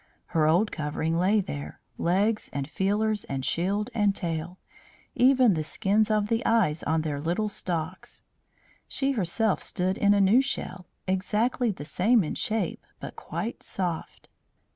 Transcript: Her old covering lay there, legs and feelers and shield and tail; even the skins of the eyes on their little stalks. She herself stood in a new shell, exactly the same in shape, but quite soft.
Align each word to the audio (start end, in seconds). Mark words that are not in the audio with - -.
Her 0.33 0.47
old 0.47 0.71
covering 0.71 1.15
lay 1.19 1.41
there, 1.41 1.79
legs 1.99 2.49
and 2.51 2.67
feelers 2.67 3.23
and 3.25 3.45
shield 3.45 3.91
and 3.93 4.15
tail; 4.15 4.57
even 5.13 5.53
the 5.53 5.63
skins 5.63 6.09
of 6.09 6.27
the 6.27 6.43
eyes 6.43 6.81
on 6.81 7.01
their 7.01 7.21
little 7.21 7.49
stalks. 7.49 8.23
She 8.87 9.11
herself 9.11 9.61
stood 9.61 9.99
in 9.99 10.15
a 10.15 10.19
new 10.19 10.41
shell, 10.41 10.87
exactly 11.05 11.69
the 11.69 11.85
same 11.85 12.23
in 12.23 12.33
shape, 12.33 12.83
but 12.99 13.15
quite 13.15 13.61
soft. 13.61 14.27